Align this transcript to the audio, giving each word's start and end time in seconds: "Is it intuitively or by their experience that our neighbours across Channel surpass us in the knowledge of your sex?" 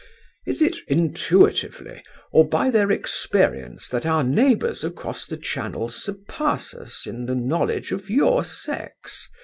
"Is 0.47 0.63
it 0.63 0.77
intuitively 0.87 2.01
or 2.31 2.49
by 2.49 2.71
their 2.71 2.89
experience 2.89 3.87
that 3.89 4.03
our 4.03 4.23
neighbours 4.23 4.83
across 4.83 5.27
Channel 5.27 5.89
surpass 5.89 6.73
us 6.73 7.05
in 7.05 7.27
the 7.27 7.35
knowledge 7.35 7.91
of 7.91 8.09
your 8.09 8.43
sex?" 8.43 9.29